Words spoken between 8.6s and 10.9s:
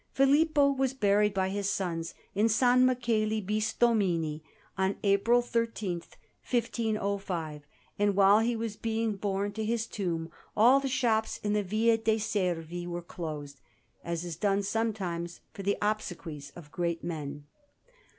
being borne to his tomb all the